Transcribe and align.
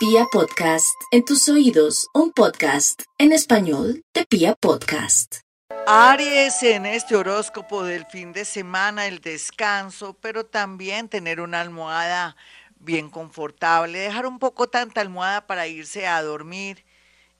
Pia 0.00 0.24
Podcast, 0.32 0.98
en 1.10 1.26
tus 1.26 1.46
oídos, 1.50 2.08
un 2.14 2.32
podcast 2.32 3.02
en 3.18 3.32
español 3.32 4.02
de 4.14 4.24
Pia 4.24 4.54
Podcast. 4.54 5.40
Aries, 5.86 6.62
en 6.62 6.86
este 6.86 7.16
horóscopo 7.16 7.84
del 7.84 8.06
fin 8.06 8.32
de 8.32 8.46
semana, 8.46 9.06
el 9.08 9.20
descanso, 9.20 10.16
pero 10.22 10.46
también 10.46 11.10
tener 11.10 11.38
una 11.38 11.60
almohada 11.60 12.34
bien 12.76 13.10
confortable, 13.10 13.98
dejar 13.98 14.24
un 14.24 14.38
poco 14.38 14.70
tanta 14.70 15.02
almohada 15.02 15.46
para 15.46 15.66
irse 15.66 16.06
a 16.06 16.22
dormir 16.22 16.82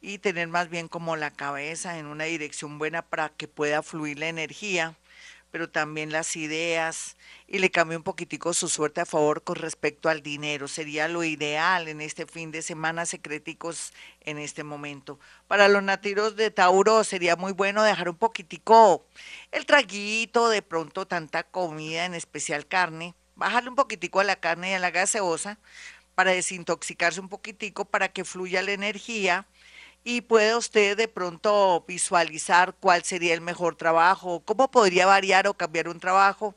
y 0.02 0.18
tener 0.18 0.48
más 0.48 0.68
bien 0.68 0.86
como 0.86 1.16
la 1.16 1.30
cabeza 1.30 1.96
en 1.96 2.04
una 2.04 2.24
dirección 2.24 2.76
buena 2.76 3.00
para 3.00 3.30
que 3.30 3.48
pueda 3.48 3.82
fluir 3.82 4.18
la 4.18 4.28
energía 4.28 4.98
pero 5.50 5.68
también 5.68 6.12
las 6.12 6.36
ideas 6.36 7.16
y 7.46 7.58
le 7.58 7.70
cambie 7.70 7.96
un 7.96 8.02
poquitico 8.02 8.52
su 8.54 8.68
suerte 8.68 9.00
a 9.00 9.06
favor 9.06 9.42
con 9.42 9.56
respecto 9.56 10.08
al 10.08 10.22
dinero. 10.22 10.68
Sería 10.68 11.08
lo 11.08 11.24
ideal 11.24 11.88
en 11.88 12.00
este 12.00 12.26
fin 12.26 12.50
de 12.50 12.62
semana 12.62 13.06
secreticos 13.06 13.92
en 14.20 14.38
este 14.38 14.64
momento. 14.64 15.18
Para 15.48 15.68
los 15.68 15.82
nativos 15.82 16.36
de 16.36 16.50
Tauro 16.50 17.04
sería 17.04 17.36
muy 17.36 17.52
bueno 17.52 17.82
dejar 17.82 18.08
un 18.08 18.16
poquitico 18.16 19.06
el 19.52 19.66
traguito, 19.66 20.48
de 20.48 20.62
pronto 20.62 21.06
tanta 21.06 21.42
comida, 21.42 22.04
en 22.04 22.14
especial 22.14 22.66
carne, 22.66 23.14
bajarle 23.34 23.70
un 23.70 23.76
poquitico 23.76 24.20
a 24.20 24.24
la 24.24 24.36
carne 24.36 24.70
y 24.70 24.74
a 24.74 24.78
la 24.78 24.90
gaseosa 24.90 25.58
para 26.14 26.32
desintoxicarse 26.32 27.20
un 27.20 27.28
poquitico, 27.28 27.84
para 27.84 28.08
que 28.12 28.24
fluya 28.24 28.62
la 28.62 28.72
energía 28.72 29.46
y 30.04 30.22
puede 30.22 30.56
usted 30.56 30.96
de 30.96 31.08
pronto 31.08 31.84
visualizar 31.86 32.74
cuál 32.80 33.04
sería 33.04 33.34
el 33.34 33.40
mejor 33.40 33.76
trabajo, 33.76 34.42
cómo 34.44 34.70
podría 34.70 35.06
variar 35.06 35.46
o 35.46 35.54
cambiar 35.54 35.88
un 35.88 36.00
trabajo. 36.00 36.54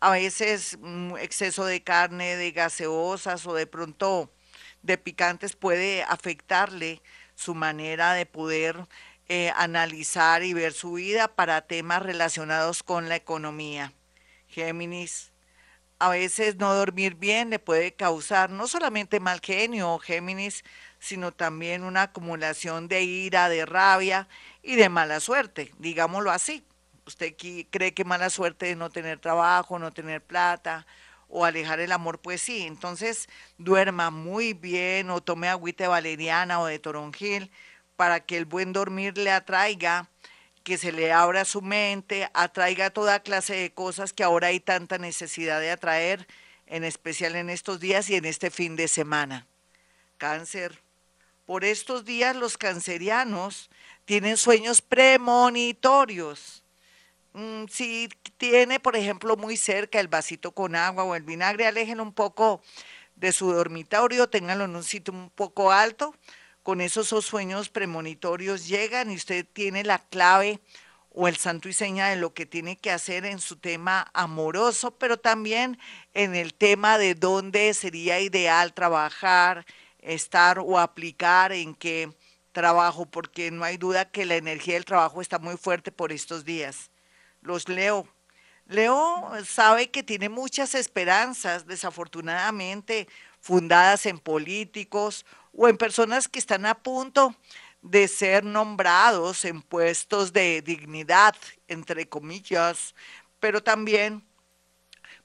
A 0.00 0.10
veces 0.10 0.78
mm, 0.80 1.16
exceso 1.18 1.64
de 1.64 1.82
carne, 1.82 2.36
de 2.36 2.52
gaseosas 2.52 3.46
o 3.46 3.54
de 3.54 3.66
pronto 3.66 4.30
de 4.82 4.98
picantes 4.98 5.56
puede 5.56 6.02
afectarle 6.02 7.02
su 7.34 7.54
manera 7.54 8.14
de 8.14 8.26
poder 8.26 8.86
eh, 9.28 9.52
analizar 9.56 10.42
y 10.42 10.52
ver 10.52 10.72
su 10.72 10.94
vida 10.94 11.28
para 11.28 11.62
temas 11.62 12.02
relacionados 12.02 12.82
con 12.82 13.08
la 13.08 13.16
economía. 13.16 13.92
Géminis, 14.48 15.32
a 15.98 16.10
veces 16.10 16.56
no 16.56 16.74
dormir 16.74 17.14
bien 17.14 17.50
le 17.50 17.58
puede 17.58 17.94
causar 17.94 18.50
no 18.50 18.66
solamente 18.66 19.20
mal 19.20 19.40
genio, 19.40 19.98
Géminis, 19.98 20.64
sino 21.02 21.32
también 21.32 21.82
una 21.82 22.02
acumulación 22.02 22.86
de 22.86 23.02
ira, 23.02 23.48
de 23.48 23.66
rabia 23.66 24.28
y 24.62 24.76
de 24.76 24.88
mala 24.88 25.18
suerte, 25.18 25.74
digámoslo 25.78 26.30
así. 26.30 26.64
Usted 27.06 27.34
cree 27.70 27.92
que 27.92 28.04
mala 28.04 28.30
suerte 28.30 28.66
de 28.66 28.76
no 28.76 28.88
tener 28.88 29.18
trabajo, 29.18 29.80
no 29.80 29.92
tener 29.92 30.22
plata 30.22 30.86
o 31.28 31.44
alejar 31.44 31.80
el 31.80 31.90
amor, 31.90 32.20
pues 32.20 32.40
sí. 32.40 32.62
Entonces 32.62 33.28
duerma 33.58 34.10
muy 34.12 34.52
bien 34.52 35.10
o 35.10 35.20
tome 35.20 35.48
agüita 35.48 35.82
de 35.84 35.88
valeriana 35.88 36.60
o 36.60 36.66
de 36.66 36.78
toronjil 36.78 37.50
para 37.96 38.20
que 38.20 38.36
el 38.36 38.44
buen 38.44 38.72
dormir 38.72 39.18
le 39.18 39.32
atraiga, 39.32 40.08
que 40.62 40.78
se 40.78 40.92
le 40.92 41.12
abra 41.12 41.44
su 41.44 41.62
mente, 41.62 42.30
atraiga 42.32 42.90
toda 42.90 43.24
clase 43.24 43.56
de 43.56 43.74
cosas 43.74 44.12
que 44.12 44.22
ahora 44.22 44.46
hay 44.46 44.60
tanta 44.60 44.98
necesidad 44.98 45.58
de 45.58 45.72
atraer, 45.72 46.28
en 46.68 46.84
especial 46.84 47.34
en 47.34 47.50
estos 47.50 47.80
días 47.80 48.08
y 48.08 48.14
en 48.14 48.24
este 48.24 48.52
fin 48.52 48.76
de 48.76 48.86
semana. 48.86 49.48
Cáncer, 50.16 50.81
por 51.52 51.66
estos 51.66 52.06
días 52.06 52.34
los 52.34 52.56
cancerianos 52.56 53.68
tienen 54.06 54.38
sueños 54.38 54.80
premonitorios. 54.80 56.64
Mm, 57.34 57.66
si 57.68 58.08
tiene, 58.38 58.80
por 58.80 58.96
ejemplo, 58.96 59.36
muy 59.36 59.58
cerca 59.58 60.00
el 60.00 60.08
vasito 60.08 60.52
con 60.52 60.74
agua 60.74 61.04
o 61.04 61.14
el 61.14 61.24
vinagre, 61.24 61.66
alejen 61.66 62.00
un 62.00 62.14
poco 62.14 62.62
de 63.16 63.32
su 63.32 63.52
dormitorio, 63.52 64.30
ténganlo 64.30 64.64
en 64.64 64.76
un 64.76 64.82
sitio 64.82 65.12
un 65.12 65.28
poco 65.28 65.70
alto. 65.70 66.14
Con 66.62 66.80
esos 66.80 67.08
sueños 67.22 67.68
premonitorios 67.68 68.66
llegan 68.66 69.10
y 69.10 69.16
usted 69.16 69.44
tiene 69.52 69.84
la 69.84 69.98
clave 69.98 70.58
o 71.10 71.28
el 71.28 71.36
santo 71.36 71.68
y 71.68 71.74
seña 71.74 72.08
de 72.08 72.16
lo 72.16 72.32
que 72.32 72.46
tiene 72.46 72.78
que 72.78 72.90
hacer 72.90 73.26
en 73.26 73.38
su 73.38 73.56
tema 73.56 74.10
amoroso, 74.14 74.96
pero 74.96 75.18
también 75.18 75.78
en 76.14 76.34
el 76.34 76.54
tema 76.54 76.96
de 76.96 77.14
dónde 77.14 77.74
sería 77.74 78.20
ideal 78.20 78.72
trabajar, 78.72 79.66
estar 80.02 80.58
o 80.58 80.78
aplicar 80.78 81.52
en 81.52 81.74
qué 81.74 82.14
trabajo, 82.52 83.06
porque 83.06 83.50
no 83.50 83.64
hay 83.64 83.78
duda 83.78 84.10
que 84.10 84.26
la 84.26 84.36
energía 84.36 84.74
del 84.74 84.84
trabajo 84.84 85.22
está 85.22 85.38
muy 85.38 85.56
fuerte 85.56 85.90
por 85.90 86.12
estos 86.12 86.44
días. 86.44 86.90
Los 87.40 87.68
leo. 87.68 88.06
Leo 88.66 89.30
sabe 89.44 89.90
que 89.90 90.02
tiene 90.02 90.28
muchas 90.28 90.74
esperanzas, 90.74 91.66
desafortunadamente, 91.66 93.08
fundadas 93.40 94.06
en 94.06 94.18
políticos 94.18 95.24
o 95.52 95.68
en 95.68 95.76
personas 95.76 96.28
que 96.28 96.38
están 96.38 96.66
a 96.66 96.74
punto 96.74 97.34
de 97.80 98.06
ser 98.06 98.44
nombrados 98.44 99.44
en 99.44 99.60
puestos 99.60 100.32
de 100.32 100.62
dignidad, 100.62 101.34
entre 101.66 102.08
comillas, 102.08 102.94
pero 103.40 103.62
también 103.62 104.24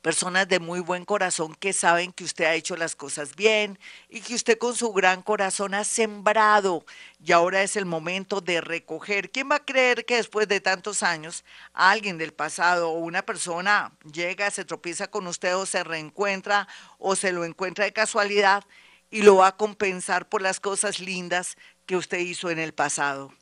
personas 0.01 0.47
de 0.47 0.59
muy 0.59 0.79
buen 0.79 1.05
corazón 1.05 1.55
que 1.55 1.73
saben 1.73 2.13
que 2.13 2.23
usted 2.23 2.45
ha 2.45 2.53
hecho 2.53 2.77
las 2.77 2.95
cosas 2.95 3.35
bien 3.35 3.79
y 4.09 4.21
que 4.21 4.35
usted 4.35 4.57
con 4.57 4.75
su 4.75 4.93
gran 4.93 5.21
corazón 5.21 5.73
ha 5.73 5.83
sembrado 5.83 6.85
y 7.23 7.31
ahora 7.31 7.63
es 7.63 7.75
el 7.75 7.85
momento 7.85 8.41
de 8.41 8.61
recoger. 8.61 9.31
¿Quién 9.31 9.49
va 9.51 9.55
a 9.55 9.65
creer 9.65 10.05
que 10.05 10.15
después 10.15 10.47
de 10.47 10.61
tantos 10.61 11.03
años 11.03 11.43
alguien 11.73 12.17
del 12.17 12.33
pasado 12.33 12.89
o 12.91 12.99
una 12.99 13.23
persona 13.23 13.91
llega, 14.11 14.51
se 14.51 14.65
tropieza 14.65 15.07
con 15.07 15.27
usted 15.27 15.55
o 15.55 15.65
se 15.65 15.83
reencuentra 15.83 16.67
o 16.99 17.15
se 17.15 17.31
lo 17.31 17.45
encuentra 17.45 17.85
de 17.85 17.93
casualidad 17.93 18.63
y 19.09 19.21
lo 19.21 19.37
va 19.37 19.47
a 19.47 19.57
compensar 19.57 20.29
por 20.29 20.41
las 20.41 20.59
cosas 20.59 20.99
lindas 20.99 21.57
que 21.85 21.95
usted 21.95 22.19
hizo 22.19 22.49
en 22.49 22.59
el 22.59 22.73
pasado? 22.73 23.33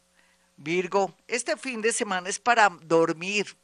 Virgo, 0.57 1.13
este 1.27 1.57
fin 1.57 1.81
de 1.81 1.91
semana 1.91 2.29
es 2.29 2.39
para 2.39 2.69
dormir, 2.69 3.57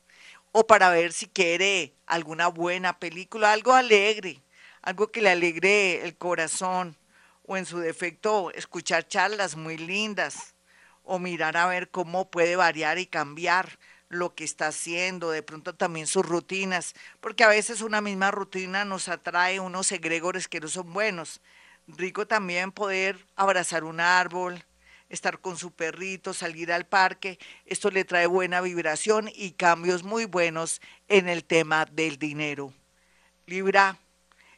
o 0.52 0.68
para 0.68 0.90
ver 0.90 1.14
si 1.14 1.28
quiere 1.28 1.94
alguna 2.06 2.48
buena 2.48 3.00
película, 3.00 3.52
algo 3.54 3.74
alegre, 3.74 4.42
algo 4.82 5.12
que 5.12 5.22
le 5.22 5.30
alegre 5.30 6.04
el 6.04 6.18
corazón, 6.18 6.98
o 7.46 7.58
en 7.58 7.66
su 7.66 7.80
defecto 7.80 8.52
escuchar 8.52 9.08
charlas 9.08 9.56
muy 9.56 9.78
lindas, 9.78 10.56
o 11.04 11.20
mirar 11.20 11.58
a 11.58 11.68
ver 11.68 11.90
cómo 11.90 12.30
puede 12.30 12.56
variar 12.56 13.00
y 13.00 13.06
cambiar 13.06 13.80
lo 14.10 14.36
que 14.36 14.44
está 14.44 14.68
haciendo, 14.68 15.32
de 15.32 15.42
pronto 15.42 15.74
también 15.74 16.06
sus 16.06 16.26
rutinas, 16.26 16.94
porque 17.22 17.44
a 17.44 17.48
veces 17.48 17.82
una 17.82 18.02
misma 18.02 18.30
rutina 18.30 18.84
nos 18.84 19.08
atrae 19.08 19.60
unos 19.60 19.92
egregores 19.92 20.48
que 20.48 20.60
no 20.60 20.68
son 20.68 20.92
buenos. 20.92 21.42
Rico 21.88 22.28
también 22.28 22.72
poder 22.72 23.26
abrazar 23.36 23.84
un 23.84 24.00
árbol, 24.00 24.64
estar 25.12 25.40
con 25.40 25.58
su 25.58 25.72
perrito, 25.72 26.34
salir 26.34 26.72
al 26.72 26.86
parque. 26.86 27.38
Esto 27.66 27.92
le 27.92 28.06
trae 28.06 28.28
buena 28.28 28.62
vibración 28.62 29.30
y 29.34 29.52
cambios 29.52 30.04
muy 30.04 30.26
buenos 30.26 30.82
en 31.08 31.28
el 31.28 31.44
tema 31.44 31.86
del 31.86 32.18
dinero. 32.18 32.74
Libra, 33.46 33.98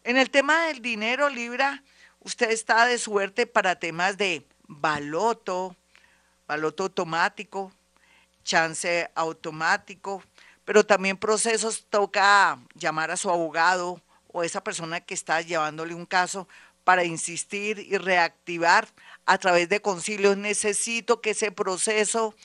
en 0.03 0.17
el 0.17 0.29
tema 0.29 0.67
del 0.67 0.81
dinero, 0.81 1.29
Libra, 1.29 1.83
usted 2.19 2.51
está 2.51 2.85
de 2.85 2.99
suerte 2.99 3.47
para 3.47 3.79
temas 3.79 4.17
de 4.17 4.45
baloto, 4.67 5.75
baloto 6.47 6.83
automático, 6.83 7.71
chance 8.43 9.09
automático, 9.15 10.23
pero 10.65 10.85
también 10.85 11.17
procesos 11.17 11.85
toca 11.89 12.59
llamar 12.75 13.09
a 13.09 13.17
su 13.17 13.29
abogado 13.29 14.01
o 14.27 14.43
esa 14.43 14.63
persona 14.63 15.01
que 15.01 15.13
está 15.13 15.41
llevándole 15.41 15.95
un 15.95 16.05
caso 16.05 16.47
para 16.83 17.03
insistir 17.03 17.79
y 17.79 17.97
reactivar 17.97 18.87
a 19.25 19.37
través 19.37 19.69
de 19.69 19.81
concilios. 19.81 20.37
Necesito 20.37 21.21
que 21.21 21.31
ese 21.31 21.51
proceso 21.51 22.35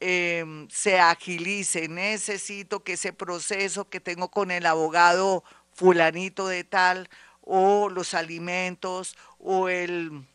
em, 0.00 0.68
se 0.70 0.98
agilice, 1.00 1.88
necesito 1.88 2.84
que 2.84 2.94
ese 2.94 3.12
proceso 3.12 3.88
que 3.88 4.00
tengo 4.00 4.30
con 4.30 4.50
el 4.50 4.66
abogado 4.66 5.44
fulanito 5.72 6.48
de 6.48 6.64
tal 6.64 7.08
o 7.42 7.88
los 7.88 8.14
alimentos 8.14 9.16
o, 9.38 9.68
el, 9.68 10.26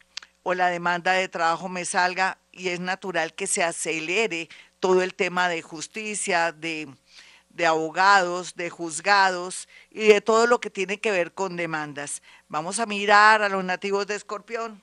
o 0.44 0.54
la 0.54 0.70
demanda 0.70 1.14
de 1.14 1.28
trabajo 1.28 1.70
me 1.70 1.86
salga 1.86 2.40
y 2.52 2.70
es 2.70 2.80
natural 2.80 3.34
que 3.34 3.48
se 3.48 3.64
acelere 3.64 4.50
todo 4.80 5.02
el 5.04 5.14
tema 5.14 5.48
de 5.48 5.62
justicia, 5.62 6.52
de, 6.52 6.88
de 7.50 7.66
abogados, 7.66 8.56
de 8.56 8.70
juzgados 8.70 9.68
y 9.90 10.08
de 10.08 10.22
todo 10.22 10.48
lo 10.48 10.60
que 10.60 10.70
tiene 10.70 11.00
que 11.00 11.12
ver 11.12 11.34
con 11.34 11.56
demandas. 11.56 12.22
Vamos 12.48 12.80
a 12.80 12.86
mirar 12.86 13.42
a 13.42 13.50
los 13.50 13.64
nativos 13.64 14.08
de 14.08 14.16
Escorpión. 14.16 14.82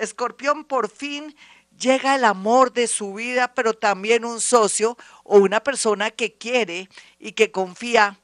Escorpión, 0.00 0.64
por 0.64 0.88
fin 0.88 1.36
llega 1.78 2.14
el 2.14 2.24
amor 2.24 2.72
de 2.72 2.86
su 2.86 3.14
vida, 3.14 3.54
pero 3.54 3.74
también 3.74 4.24
un 4.24 4.40
socio 4.40 4.96
o 5.24 5.38
una 5.38 5.60
persona 5.60 6.10
que 6.10 6.34
quiere 6.34 6.88
y 7.18 7.32
que 7.32 7.50
confía 7.50 8.18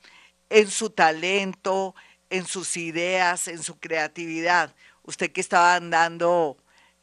en 0.48 0.70
su 0.70 0.90
talento, 0.90 1.94
en 2.30 2.46
sus 2.46 2.76
ideas, 2.76 3.48
en 3.48 3.62
su 3.62 3.78
creatividad. 3.78 4.74
Usted 5.02 5.32
que 5.32 5.40
estaba 5.40 5.74
andando, 5.74 6.56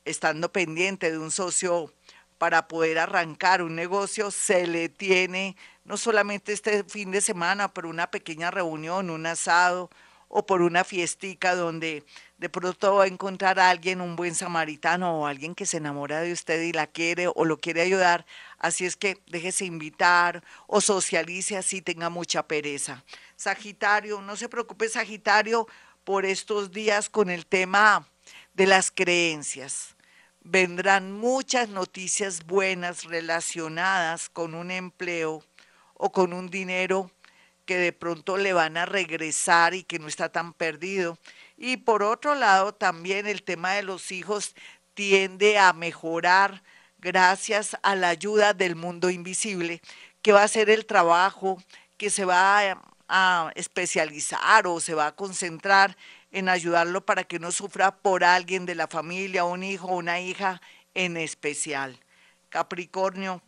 estando 0.05 0.51
pendiente 0.51 1.11
de 1.11 1.17
un 1.17 1.31
socio 1.31 1.93
para 2.37 2.67
poder 2.67 2.99
arrancar 2.99 3.61
un 3.61 3.75
negocio, 3.75 4.31
se 4.31 4.67
le 4.67 4.89
tiene 4.89 5.55
no 5.85 5.97
solamente 5.97 6.51
este 6.51 6.83
fin 6.83 7.11
de 7.11 7.21
semana, 7.21 7.73
pero 7.73 7.89
una 7.89 8.09
pequeña 8.09 8.51
reunión, 8.51 9.09
un 9.09 9.25
asado 9.25 9.89
o 10.27 10.45
por 10.45 10.61
una 10.61 10.83
fiestica 10.83 11.55
donde 11.55 12.03
de 12.43 12.49
pronto 12.49 12.95
va 12.95 13.05
a 13.05 13.07
encontrar 13.07 13.57
a 13.57 13.69
alguien, 13.69 14.01
un 14.01 14.17
buen 14.17 14.35
samaritano 14.35 15.21
o 15.21 15.27
alguien 15.27 15.55
que 15.55 15.65
se 15.65 15.77
enamora 15.77 16.19
de 16.19 16.33
usted 16.33 16.61
y 16.63 16.73
la 16.73 16.87
quiere 16.87 17.29
o 17.33 17.45
lo 17.45 17.57
quiere 17.57 17.79
ayudar. 17.79 18.25
Así 18.57 18.85
es 18.85 18.97
que 18.97 19.17
déjese 19.27 19.63
invitar 19.63 20.43
o 20.67 20.81
socialice 20.81 21.55
así 21.55 21.81
tenga 21.81 22.09
mucha 22.09 22.45
pereza. 22.45 23.01
Sagitario, 23.37 24.21
no 24.21 24.35
se 24.35 24.49
preocupe 24.49 24.89
Sagitario 24.89 25.69
por 26.03 26.25
estos 26.25 26.73
días 26.73 27.09
con 27.09 27.29
el 27.29 27.45
tema 27.45 28.09
de 28.53 28.67
las 28.67 28.91
creencias. 28.91 29.95
Vendrán 30.41 31.13
muchas 31.13 31.69
noticias 31.69 32.45
buenas 32.45 33.05
relacionadas 33.05 34.27
con 34.27 34.53
un 34.53 34.69
empleo 34.69 35.45
o 35.93 36.11
con 36.11 36.33
un 36.33 36.49
dinero 36.49 37.09
que 37.65 37.77
de 37.77 37.93
pronto 37.93 38.35
le 38.35 38.51
van 38.51 38.75
a 38.75 38.85
regresar 38.85 39.73
y 39.73 39.83
que 39.83 39.97
no 39.97 40.09
está 40.09 40.27
tan 40.27 40.51
perdido. 40.51 41.17
Y 41.57 41.77
por 41.77 42.03
otro 42.03 42.35
lado, 42.35 42.73
también 42.73 43.27
el 43.27 43.43
tema 43.43 43.73
de 43.73 43.83
los 43.83 44.11
hijos 44.11 44.55
tiende 44.93 45.57
a 45.57 45.73
mejorar 45.73 46.63
gracias 46.99 47.77
a 47.83 47.95
la 47.95 48.09
ayuda 48.09 48.53
del 48.53 48.75
mundo 48.75 49.09
invisible, 49.09 49.81
que 50.21 50.31
va 50.31 50.41
a 50.41 50.45
hacer 50.45 50.69
el 50.69 50.85
trabajo, 50.85 51.61
que 51.97 52.09
se 52.09 52.25
va 52.25 52.77
a, 53.07 53.51
especializar 53.55 54.65
o 54.65 54.79
se 54.79 54.95
va 54.95 55.07
a 55.07 55.15
concentrar 55.15 55.95
en 56.31 56.49
ayudarlo 56.49 57.05
para 57.05 57.23
que 57.23 57.37
no 57.37 57.51
sufra 57.51 57.95
por 57.95 58.23
alguien 58.23 58.65
de 58.65 58.73
la 58.73 58.87
familia, 58.87 59.43
un 59.43 59.61
hijo 59.61 59.87
una 59.87 60.19
hija 60.19 60.61
en 60.95 61.17
especial. 61.17 61.99
Capricornio, 62.49 63.43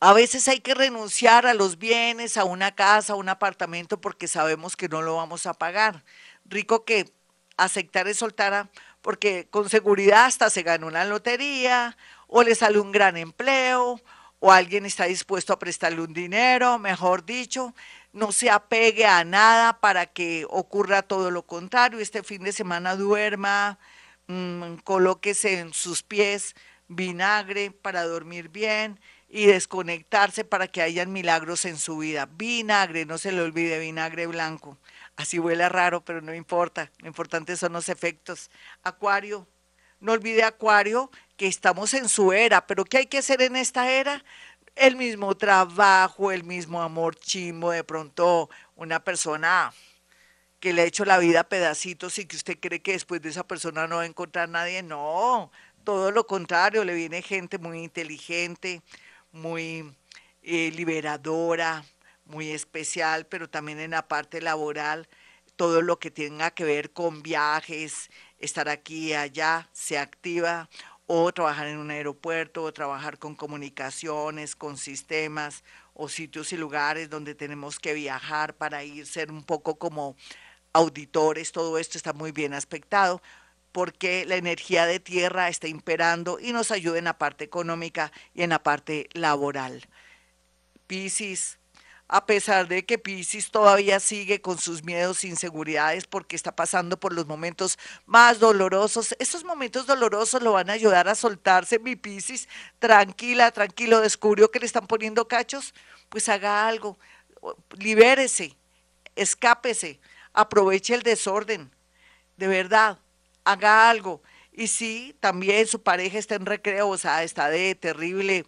a 0.00 0.12
veces 0.12 0.46
hay 0.48 0.60
que 0.60 0.74
renunciar 0.74 1.44
a 1.46 1.54
los 1.54 1.76
bienes, 1.76 2.36
a 2.36 2.44
una 2.44 2.74
casa, 2.74 3.14
a 3.14 3.16
un 3.16 3.28
apartamento, 3.28 4.00
porque 4.00 4.28
sabemos 4.28 4.76
que 4.76 4.88
no 4.88 5.02
lo 5.02 5.16
vamos 5.16 5.44
a 5.44 5.54
pagar. 5.54 6.04
Rico 6.48 6.84
que 6.84 7.10
aceptar 7.56 8.08
es 8.08 8.18
soltar, 8.18 8.70
porque 9.02 9.48
con 9.50 9.68
seguridad 9.68 10.26
hasta 10.26 10.50
se 10.50 10.62
gana 10.62 10.86
una 10.86 11.04
lotería, 11.04 11.96
o 12.26 12.42
le 12.42 12.54
sale 12.54 12.78
un 12.78 12.92
gran 12.92 13.16
empleo, 13.16 14.00
o 14.40 14.52
alguien 14.52 14.86
está 14.86 15.04
dispuesto 15.04 15.52
a 15.52 15.58
prestarle 15.58 16.00
un 16.00 16.12
dinero, 16.12 16.78
mejor 16.78 17.24
dicho, 17.24 17.74
no 18.12 18.32
se 18.32 18.50
apegue 18.50 19.06
a 19.06 19.24
nada 19.24 19.80
para 19.80 20.06
que 20.06 20.46
ocurra 20.48 21.02
todo 21.02 21.30
lo 21.30 21.42
contrario. 21.42 21.98
Este 21.98 22.22
fin 22.22 22.42
de 22.44 22.52
semana 22.52 22.96
duerma, 22.96 23.78
mmm, 24.26 24.76
colóquese 24.84 25.58
en 25.58 25.72
sus 25.72 26.02
pies 26.02 26.54
vinagre 26.88 27.70
para 27.70 28.04
dormir 28.04 28.48
bien 28.48 28.98
y 29.28 29.46
desconectarse 29.46 30.44
para 30.44 30.68
que 30.68 30.80
hayan 30.80 31.12
milagros 31.12 31.66
en 31.66 31.76
su 31.76 31.98
vida. 31.98 32.26
Vinagre, 32.26 33.04
no 33.04 33.18
se 33.18 33.30
le 33.30 33.42
olvide, 33.42 33.78
vinagre 33.78 34.26
blanco. 34.26 34.78
Así 35.18 35.40
huele 35.40 35.68
raro, 35.68 36.04
pero 36.04 36.20
no 36.20 36.32
importa. 36.32 36.92
Lo 36.98 37.08
importante 37.08 37.56
son 37.56 37.72
los 37.72 37.88
efectos. 37.88 38.52
Acuario, 38.84 39.48
no 39.98 40.12
olvide 40.12 40.44
Acuario 40.44 41.10
que 41.36 41.48
estamos 41.48 41.92
en 41.94 42.08
su 42.08 42.32
era, 42.32 42.68
pero 42.68 42.84
¿qué 42.84 42.98
hay 42.98 43.06
que 43.06 43.18
hacer 43.18 43.42
en 43.42 43.56
esta 43.56 43.90
era? 43.90 44.24
El 44.76 44.94
mismo 44.94 45.36
trabajo, 45.36 46.30
el 46.30 46.44
mismo 46.44 46.80
amor 46.80 47.16
chimbo, 47.16 47.72
de 47.72 47.82
pronto 47.82 48.48
una 48.76 49.02
persona 49.02 49.72
que 50.60 50.72
le 50.72 50.82
ha 50.82 50.84
hecho 50.84 51.04
la 51.04 51.18
vida 51.18 51.40
a 51.40 51.48
pedacitos 51.48 52.16
y 52.20 52.26
que 52.26 52.36
usted 52.36 52.56
cree 52.60 52.80
que 52.80 52.92
después 52.92 53.20
de 53.20 53.30
esa 53.30 53.44
persona 53.44 53.88
no 53.88 53.96
va 53.96 54.02
a 54.02 54.06
encontrar 54.06 54.48
nadie. 54.48 54.84
No, 54.84 55.50
todo 55.82 56.12
lo 56.12 56.28
contrario, 56.28 56.84
le 56.84 56.94
viene 56.94 57.22
gente 57.22 57.58
muy 57.58 57.82
inteligente, 57.82 58.82
muy 59.32 59.96
eh, 60.44 60.70
liberadora, 60.76 61.84
muy 62.28 62.50
especial, 62.50 63.26
pero 63.26 63.48
también 63.50 63.80
en 63.80 63.92
la 63.92 64.06
parte 64.08 64.40
laboral, 64.40 65.08
todo 65.56 65.82
lo 65.82 65.98
que 65.98 66.10
tenga 66.10 66.52
que 66.52 66.64
ver 66.64 66.92
con 66.92 67.22
viajes, 67.22 68.10
estar 68.38 68.68
aquí 68.68 69.08
y 69.08 69.14
allá, 69.14 69.68
se 69.72 69.98
activa, 69.98 70.68
o 71.06 71.32
trabajar 71.32 71.66
en 71.66 71.78
un 71.78 71.90
aeropuerto, 71.90 72.62
o 72.62 72.72
trabajar 72.72 73.18
con 73.18 73.34
comunicaciones, 73.34 74.54
con 74.54 74.76
sistemas, 74.76 75.64
o 75.94 76.08
sitios 76.08 76.52
y 76.52 76.56
lugares 76.56 77.10
donde 77.10 77.34
tenemos 77.34 77.80
que 77.80 77.94
viajar 77.94 78.54
para 78.54 78.84
ir, 78.84 79.06
ser 79.06 79.32
un 79.32 79.42
poco 79.42 79.78
como 79.78 80.16
auditores, 80.72 81.50
todo 81.50 81.78
esto 81.78 81.98
está 81.98 82.12
muy 82.12 82.30
bien 82.30 82.54
aspectado 82.54 83.20
porque 83.72 84.24
la 84.24 84.36
energía 84.36 84.86
de 84.86 85.00
tierra 85.00 85.48
está 85.48 85.68
imperando 85.68 86.38
y 86.40 86.52
nos 86.52 86.70
ayuda 86.70 86.98
en 86.98 87.04
la 87.04 87.18
parte 87.18 87.44
económica 87.44 88.12
y 88.34 88.42
en 88.42 88.50
la 88.50 88.62
parte 88.62 89.08
laboral. 89.12 89.88
Piscis, 90.86 91.58
a 92.08 92.24
pesar 92.24 92.68
de 92.68 92.86
que 92.86 92.98
Piscis 92.98 93.50
todavía 93.50 94.00
sigue 94.00 94.40
con 94.40 94.58
sus 94.58 94.82
miedos 94.82 95.22
e 95.22 95.28
inseguridades 95.28 96.06
porque 96.06 96.36
está 96.36 96.56
pasando 96.56 96.98
por 96.98 97.12
los 97.12 97.26
momentos 97.26 97.78
más 98.06 98.38
dolorosos, 98.38 99.14
esos 99.18 99.44
momentos 99.44 99.86
dolorosos 99.86 100.42
lo 100.42 100.52
van 100.52 100.70
a 100.70 100.72
ayudar 100.72 101.06
a 101.08 101.14
soltarse, 101.14 101.78
mi 101.78 101.96
Piscis, 101.96 102.48
tranquila, 102.78 103.50
tranquilo, 103.50 104.00
descubrió 104.00 104.50
que 104.50 104.58
le 104.58 104.66
están 104.66 104.86
poniendo 104.86 105.28
cachos, 105.28 105.74
pues 106.08 106.30
haga 106.30 106.66
algo, 106.66 106.98
libérese, 107.78 108.56
escápese, 109.14 110.00
aproveche 110.32 110.94
el 110.94 111.02
desorden, 111.02 111.70
de 112.38 112.48
verdad, 112.48 112.98
haga 113.44 113.90
algo. 113.90 114.22
Y 114.52 114.68
si 114.68 115.14
también 115.20 115.66
su 115.66 115.82
pareja 115.82 116.18
está 116.18 116.36
en 116.36 116.46
recreo, 116.46 116.88
o 116.88 116.98
sea, 116.98 117.22
está 117.22 117.50
de 117.50 117.74
terrible 117.74 118.46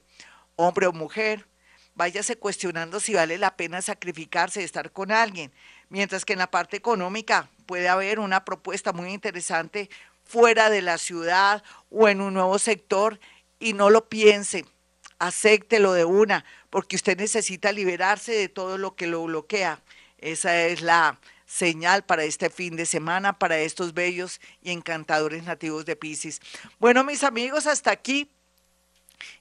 hombre 0.57 0.87
o 0.87 0.93
mujer, 0.93 1.47
váyase 2.01 2.37
cuestionando 2.37 2.99
si 2.99 3.13
vale 3.13 3.37
la 3.37 3.59
pena 3.59 3.83
sacrificarse 3.83 4.65
estar 4.65 4.91
con 4.91 5.13
alguien. 5.13 5.53
Mientras 5.91 6.25
que 6.25 6.33
en 6.33 6.39
la 6.39 6.51
parte 6.51 6.79
económica 6.79 7.51
puede 7.67 7.91
haber 7.91 8.21
una 8.21 8.43
propuesta 8.47 8.95
muy 8.95 9.13
interesante 9.13 9.91
fuera 10.25 10.71
de 10.71 10.81
la 10.81 10.97
ciudad 10.97 11.63
o 11.91 12.09
en 12.09 12.23
un 12.23 12.33
nuevo 12.33 12.59
sector 12.59 13.21
y 13.59 13.75
no 13.75 13.91
lo 13.91 14.09
piense, 14.09 14.65
acéptelo 15.19 15.93
de 15.93 16.07
una, 16.07 16.47
porque 16.71 16.97
usted 16.97 17.19
necesita 17.19 17.71
liberarse 17.71 18.33
de 18.33 18.49
todo 18.49 18.79
lo 18.79 18.97
que 18.97 19.07
lo 19.07 19.23
bloquea. 19.25 19.83
Esa 20.17 20.69
es 20.69 20.81
la 20.81 21.21
señal 21.45 22.03
para 22.03 22.25
este 22.25 22.49
fin 22.49 22.77
de 22.77 22.87
semana, 22.87 23.39
para 23.39 23.59
estos 23.59 23.93
bellos 23.93 24.41
y 24.63 24.71
encantadores 24.71 25.45
nativos 25.45 25.85
de 25.85 25.97
Pisces. 25.97 26.41
Bueno, 26.79 27.05
mis 27.05 27.25
amigos, 27.25 27.67
hasta 27.67 27.91
aquí 27.91 28.31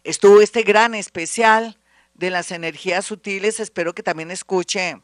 estuvo 0.04 0.42
este 0.42 0.64
gran 0.64 0.94
especial 0.94 1.79
de 2.20 2.30
las 2.30 2.52
energías 2.52 3.06
sutiles. 3.06 3.62
Espero 3.62 3.96
que 3.96 4.04
también 4.04 4.30
escuche 4.30 5.02